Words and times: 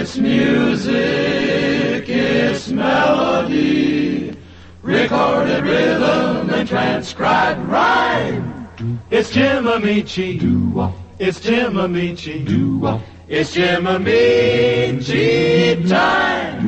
It's 0.00 0.16
music, 0.16 2.08
it's 2.08 2.70
melody, 2.70 4.34
recorded 4.80 5.62
rhythm 5.62 6.48
and 6.48 6.66
transcribed 6.66 7.60
rhyme. 7.68 8.66
It's 9.10 9.30
Jim 9.30 9.64
Ameche. 9.64 10.94
It's 11.18 11.40
Jim 11.40 11.74
Ameche. 11.74 13.02
It's 13.28 13.52
Jim 13.52 13.84
Ameche 13.84 15.86
time. 15.86 16.64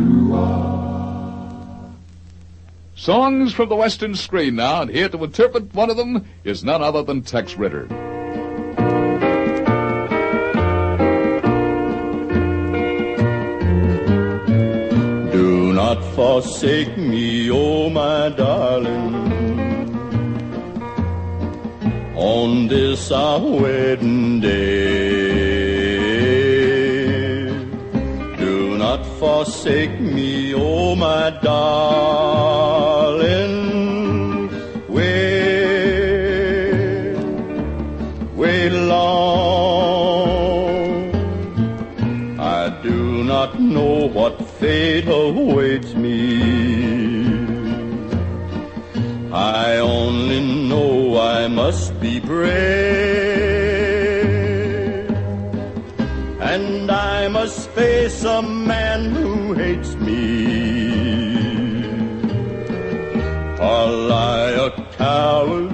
Songs 2.95 3.55
from 3.55 3.71
the 3.71 3.77
Western 3.77 4.15
screen 4.15 4.57
now, 4.57 4.83
and 4.83 4.91
here 4.91 5.09
to 5.09 5.25
interpret 5.25 5.75
one 5.75 5.89
of 5.89 5.97
them 5.97 6.27
is 6.45 6.63
none 6.63 6.83
other 6.83 7.03
than 7.03 7.23
Tex 7.23 7.57
Ritter. 7.57 8.12
Forsake 16.15 16.97
me, 16.99 17.51
oh 17.51 17.89
my 17.89 18.29
darling, 18.29 19.15
on 22.15 22.69
this 22.69 23.11
our 23.11 23.41
wedding 23.41 24.41
day. 24.41 25.23
Do 28.37 28.77
not 28.77 29.07
forsake 29.19 29.99
me, 30.01 30.55
oh 30.55 30.95
my 30.95 31.31
darling. 31.43 32.03
Wait, 34.89 35.57
wait 38.35 38.71
long. 38.71 39.33
I 42.39 42.69
do 42.83 43.25
not 43.25 43.59
know 43.59 44.09
what 44.09 44.52
fate 44.63 45.09
awaits 45.09 45.93
me. 45.95 46.21
I 49.33 49.79
only 49.79 50.41
know 50.69 51.19
I 51.19 51.49
must 51.49 51.99
be 52.01 52.21
brave. 52.21 52.53
And 56.53 56.89
I 56.93 57.27
must 57.27 57.71
face 57.71 58.23
a 58.23 58.41
man 58.41 59.11
who 59.11 59.53
hates 59.55 59.97
me. 59.97 60.23
Are 63.59 64.13
I 64.37 64.43
a 64.67 64.71
coward? 65.03 65.73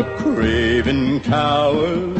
A 0.00 0.02
craven 0.20 1.18
coward? 1.18 2.14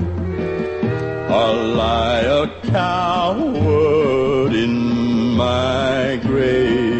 I'll 1.41 1.62
lie 1.84 2.27
a 2.42 2.47
coward 2.72 4.53
in 4.64 4.94
my 5.34 6.20
grave. 6.22 6.94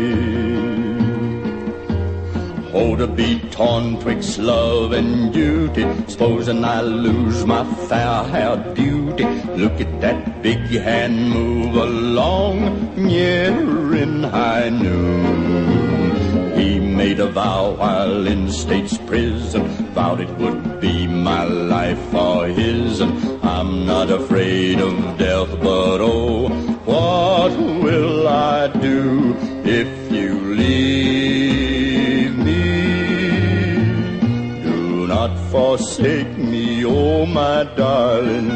Oh, 2.75 2.97
to 2.97 3.07
beat 3.07 3.53
torn 3.53 4.01
twixt 4.01 4.39
love 4.39 4.93
and 4.93 5.33
duty, 5.33 5.87
supposing 6.09 6.65
I 6.65 6.81
lose 6.81 7.47
my 7.47 7.65
fair 7.87 8.25
hair 8.25 8.57
beauty. 8.75 9.25
Look 9.57 9.81
at 9.81 10.01
that 10.01 10.43
big 10.43 10.67
hand 10.89 11.31
move 11.31 11.77
along, 11.77 12.97
near 12.97 13.95
in 13.95 14.25
high 14.25 14.71
noon. 14.71 16.59
He 16.59 16.81
made 16.81 17.21
a 17.21 17.31
vow 17.31 17.77
while 17.77 18.27
in 18.27 18.51
state's 18.51 18.99
prison, 18.99 19.69
vowed 19.95 20.21
it 20.21 20.31
would 20.39 20.81
be 20.81 21.07
my 21.07 21.45
life 21.45 22.13
or 22.13 22.49
his. 22.49 23.01
And 23.01 23.45
I'm 23.45 23.87
not 23.87 24.11
afraid 24.11 24.81
of 24.81 25.17
death, 25.17 25.51
but 25.61 26.01
oh, 26.01 26.74
what 26.85 27.53
will 27.57 28.29
I 28.29 28.69
do 28.69 29.35
if 29.65 30.13
you 30.13 30.55
leave 30.55 32.37
me? 32.37 32.63
Do 34.63 35.07
not 35.07 35.37
forsake 35.51 36.37
me, 36.37 36.85
oh 36.85 37.25
my 37.25 37.65
darling. 37.75 38.51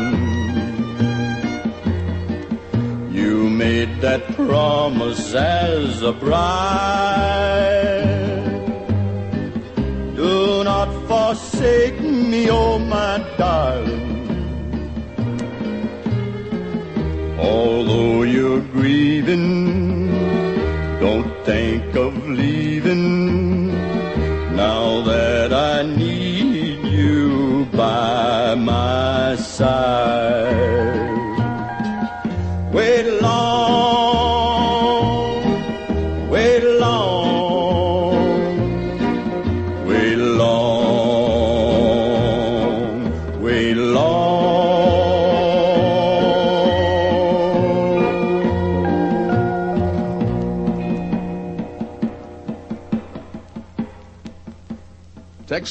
You 3.11 3.49
made 3.49 4.01
that 4.03 4.23
promise 4.35 5.35
as 5.35 6.03
a 6.03 6.13
bride. 6.13 7.49
Do 10.17 10.65
not 10.65 10.89
forsake 11.09 12.01
me, 12.01 12.51
oh 12.51 12.79
my 12.79 13.25
darling. 13.39 13.88
Grieving, 18.89 20.09
don't 20.99 21.31
think 21.45 21.95
of 21.95 22.13
leaving. 22.27 23.69
Now 24.57 25.03
that 25.03 25.53
I 25.53 25.83
need 25.83 26.79
you 26.99 27.67
by 27.67 28.55
my 28.55 29.37
side. 29.37 30.47
Wait 32.73 33.07
long, 33.21 34.08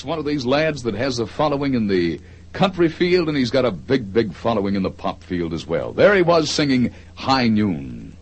One 0.04 0.20
of 0.20 0.26
these 0.26 0.46
lads 0.46 0.84
that 0.84 0.96
has 0.96 1.20
a 1.20 1.28
following 1.28 1.74
in 1.74 1.88
the 1.88 2.20
country 2.54 2.90
field, 2.90 3.28
and 3.28 3.38
he's 3.38 3.52
got 3.52 3.66
a 3.66 3.72
big, 3.72 4.14
big 4.14 4.34
following 4.34 4.76
in 4.76 4.84
the 4.84 4.90
pop 4.90 5.24
field 5.24 5.54
as 5.54 5.68
well. 5.68 5.94
There 5.94 6.16
he 6.16 6.22
was 6.22 6.50
singing 6.50 6.94
High 7.16 7.48
Noon. 7.48 8.16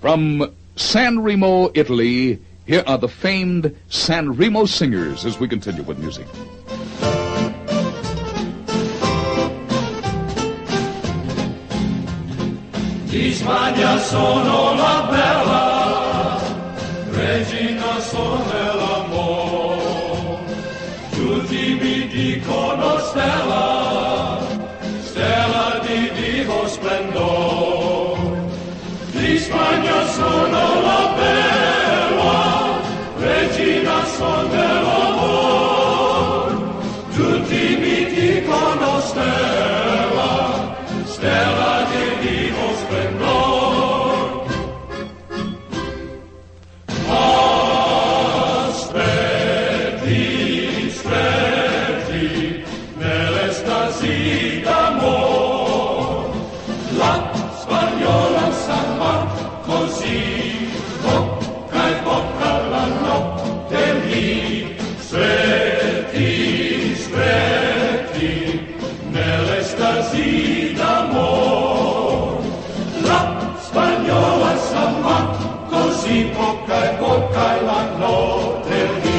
From 0.00 0.54
San 0.76 1.20
Remo, 1.20 1.70
Italy, 1.74 2.38
here 2.66 2.84
are 2.86 2.98
the 2.98 3.08
famed 3.08 3.76
San 3.88 4.36
Remo 4.36 4.66
singers 4.66 5.24
as 5.24 5.38
we 5.38 5.48
continue 5.48 5.82
with 5.82 5.98
music. 5.98 6.26
Di 13.10 13.32
sono 13.32 14.74
la 14.74 15.08
bella, 15.10 16.40
regina 17.10 18.00
sono 18.00 18.53
Tutti 21.54 21.78
mi 21.80 22.08
dicono 22.08 22.98
stella, 22.98 24.40
stella 25.02 25.80
di 25.86 26.10
vivo 26.12 26.66
splendore. 26.66 28.42
Di 29.12 29.38
Spagna 29.38 30.04
sono 30.08 30.80
la 30.82 31.14
bella, 31.16 32.80
regina 33.18 34.04
sono 34.04 34.63
la 77.84 77.96
notte 77.98 79.00
lì. 79.02 79.13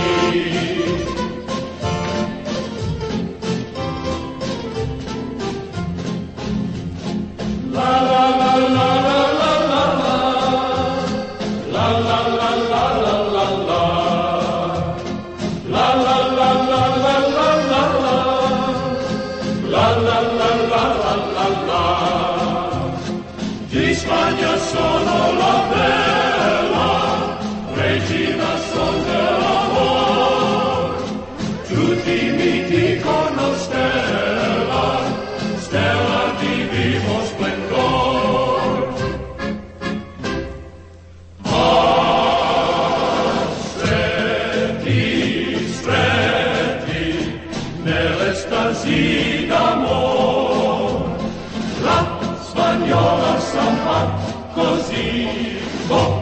Così, 55.36 56.15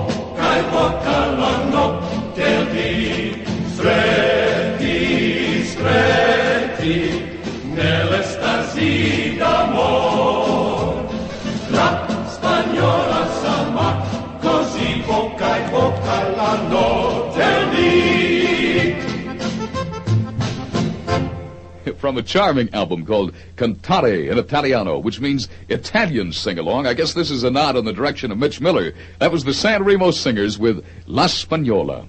From 22.04 22.18
a 22.18 22.22
charming 22.22 22.68
album 22.74 23.06
called 23.06 23.34
Cantare 23.56 24.30
in 24.30 24.38
Italiano, 24.38 25.00
which 25.00 25.22
means 25.22 25.48
Italian 25.70 26.34
sing 26.34 26.60
along. 26.60 26.86
I 26.86 26.94
guess 26.94 27.14
this 27.14 27.32
is 27.32 27.46
a 27.46 27.50
nod 27.50 27.78
in 27.78 27.86
the 27.86 27.94
direction 27.94 28.30
of 28.30 28.38
Mitch 28.38 28.60
Miller. 28.60 28.94
That 29.20 29.32
was 29.32 29.46
the 29.46 29.54
San 29.54 29.86
Remo 29.86 30.12
Singers 30.12 30.60
with 30.60 30.86
La 31.08 31.28
Spagnola. 31.28 32.06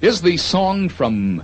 Is 0.00 0.22
the 0.22 0.36
song 0.36 0.88
from 0.88 1.42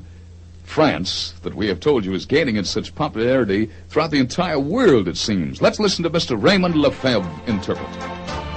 France 0.62 1.34
that 1.42 1.56
we 1.56 1.66
have 1.66 1.80
told 1.80 2.04
you 2.04 2.14
is 2.14 2.26
gaining 2.26 2.54
in 2.54 2.64
such 2.64 2.94
popularity 2.94 3.68
throughout 3.88 4.12
the 4.12 4.20
entire 4.20 4.60
world, 4.60 5.08
it 5.08 5.16
seems. 5.16 5.60
Let's 5.60 5.80
listen 5.80 6.04
to 6.04 6.10
Mr. 6.10 6.40
Raymond 6.40 6.76
Lefebvre 6.76 7.28
interpret. 7.48 8.47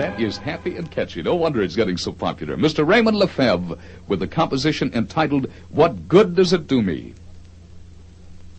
That 0.00 0.18
is 0.18 0.38
happy 0.38 0.76
and 0.76 0.90
catchy. 0.90 1.22
No 1.22 1.34
wonder 1.34 1.60
it's 1.60 1.76
getting 1.76 1.98
so 1.98 2.10
popular. 2.10 2.56
Mr. 2.56 2.86
Raymond 2.86 3.18
Lefebvre 3.18 3.76
with 4.08 4.20
the 4.20 4.26
composition 4.26 4.90
entitled 4.94 5.50
What 5.68 6.08
Good 6.08 6.34
Does 6.34 6.54
It 6.54 6.66
Do 6.66 6.80
Me? 6.80 7.12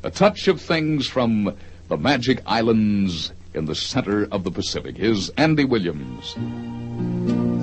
A 0.04 0.12
touch 0.12 0.48
of 0.48 0.62
things 0.62 1.08
from 1.08 1.58
the 1.88 1.98
magic 1.98 2.44
islands 2.46 3.32
in 3.56 3.66
the 3.66 3.74
center 3.74 4.28
of 4.32 4.44
the 4.44 4.52
Pacific. 4.52 4.96
Here's 4.98 5.30
Andy 5.30 5.66
Williams. 5.66 6.36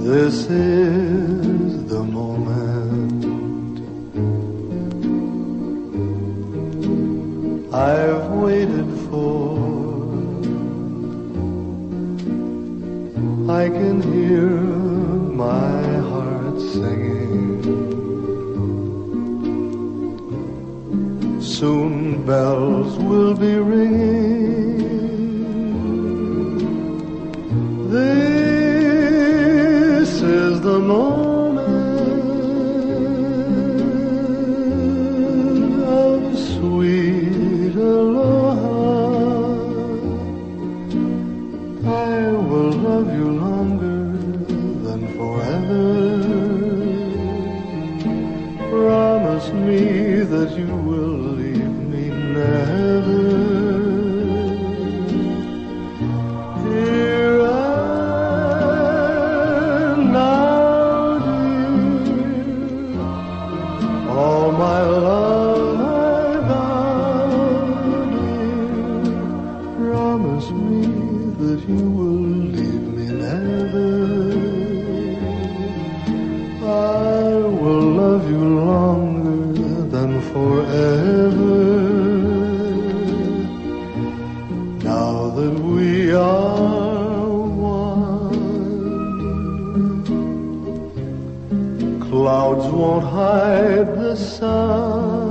This 0.04 0.50
is 0.50 1.86
the 1.86 2.02
moment 2.02 3.24
I've 7.72 8.26
waited 8.30 9.08
for. 9.08 9.47
I 13.58 13.68
can 13.68 14.00
hear 14.00 14.50
my 15.44 15.82
heart 16.10 16.60
singing. 16.60 17.58
Soon 21.42 22.24
bells 22.24 22.96
will 22.98 23.34
be 23.34 23.56
ringing. 23.56 24.37
Won't 93.00 93.12
hide 93.12 93.94
the 93.96 94.16
sun. 94.16 95.30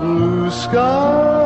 Blue 0.00 0.50
skies 0.50 1.45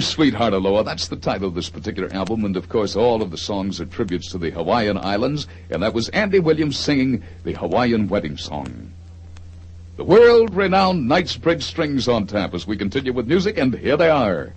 Sweetheart 0.00 0.52
Aloha, 0.52 0.82
that's 0.82 1.08
the 1.08 1.16
title 1.16 1.48
of 1.48 1.54
this 1.54 1.68
particular 1.68 2.12
album, 2.12 2.44
and 2.44 2.56
of 2.56 2.68
course, 2.68 2.96
all 2.96 3.22
of 3.22 3.30
the 3.30 3.36
songs 3.36 3.80
are 3.80 3.86
tributes 3.86 4.30
to 4.30 4.38
the 4.38 4.50
Hawaiian 4.50 4.96
Islands, 4.98 5.46
and 5.70 5.82
that 5.82 5.94
was 5.94 6.08
Andy 6.10 6.38
Williams 6.38 6.78
singing 6.78 7.22
the 7.44 7.52
Hawaiian 7.52 8.08
Wedding 8.08 8.36
Song. 8.36 8.92
The 9.96 10.04
world 10.04 10.54
renowned 10.54 11.08
Knightsbridge 11.08 11.62
Strings 11.62 12.08
on 12.08 12.26
tap 12.26 12.54
as 12.54 12.66
we 12.66 12.76
continue 12.76 13.12
with 13.12 13.26
music, 13.26 13.58
and 13.58 13.74
here 13.74 13.96
they 13.96 14.10
are. 14.10 14.52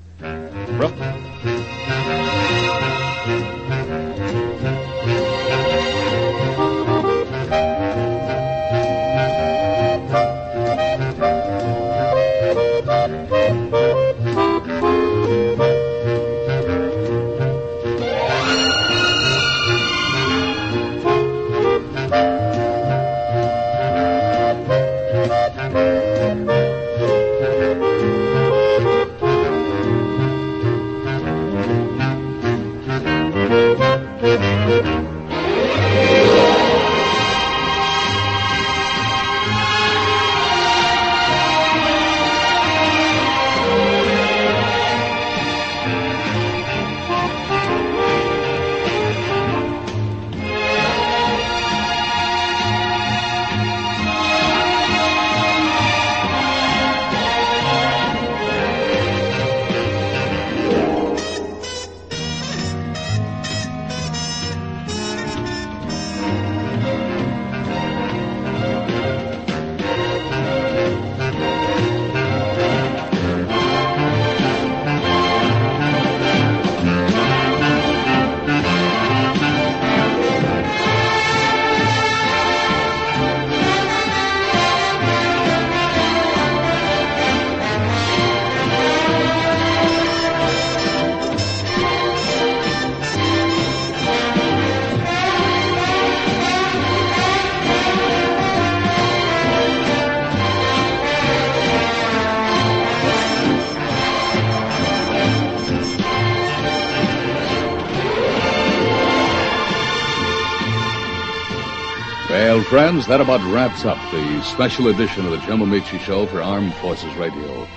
Well, 112.55 112.63
friends, 112.63 113.05
that 113.07 113.19
about 113.19 113.41
wraps 113.53 113.83
up 113.83 113.97
the 114.13 114.41
special 114.41 114.88
edition 114.88 115.25
of 115.25 115.31
the 115.31 115.39
Jim 115.39 115.59
Ameche 115.59 116.00
Show 116.00 116.25
for 116.25 116.41
Armed 116.41 116.74
Forces 116.75 117.13
Radio. 117.15 117.67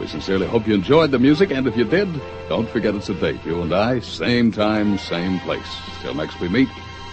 We 0.00 0.08
sincerely 0.08 0.48
hope 0.48 0.66
you 0.66 0.74
enjoyed 0.74 1.12
the 1.12 1.20
music, 1.20 1.52
and 1.52 1.68
if 1.68 1.76
you 1.76 1.84
did, 1.84 2.08
don't 2.48 2.68
forget 2.68 2.96
it's 2.96 3.08
a 3.08 3.14
date. 3.14 3.38
You 3.44 3.62
and 3.62 3.72
I, 3.72 4.00
same 4.00 4.50
time, 4.50 4.98
same 4.98 5.38
place. 5.38 5.68
Till 6.02 6.14
next 6.14 6.40
we 6.40 6.48
meet, 6.48 6.66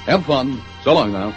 have 0.08 0.26
fun. 0.26 0.60
So 0.84 0.96
long 0.96 1.12
now. 1.12 1.30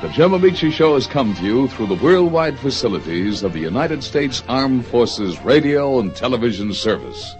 The 0.00 0.10
Jim 0.10 0.30
Ameche 0.30 0.70
Show 0.70 0.94
has 0.94 1.08
come 1.08 1.34
to 1.34 1.44
you 1.44 1.66
through 1.66 1.88
the 1.88 1.96
worldwide 1.96 2.56
facilities 2.56 3.42
of 3.42 3.52
the 3.52 3.58
United 3.58 4.04
States 4.04 4.44
Armed 4.46 4.86
Forces 4.86 5.40
Radio 5.40 5.98
and 5.98 6.14
Television 6.14 6.72
Service. 6.72 7.34